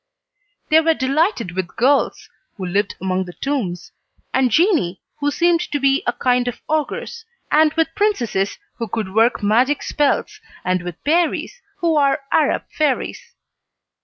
They 0.69 0.81
were 0.81 0.95
delighted 0.95 1.51
with 1.51 1.75
Ghouls 1.75 2.27
(who 2.57 2.65
lived 2.65 2.95
among 2.99 3.25
the 3.25 3.33
tombs) 3.33 3.91
and 4.33 4.49
Geni, 4.49 4.99
who 5.19 5.29
seemed 5.29 5.59
to 5.71 5.79
be 5.79 6.01
a 6.07 6.13
kind 6.13 6.47
of 6.47 6.59
ogres, 6.67 7.23
and 7.51 7.71
with 7.73 7.93
Princesses 7.93 8.57
who 8.79 8.89
work 9.13 9.43
magic 9.43 9.83
spells, 9.83 10.39
and 10.65 10.81
with 10.81 10.95
Peris, 11.03 11.61
who 11.81 11.95
are 11.97 12.21
Arab 12.31 12.63
fairies. 12.71 13.35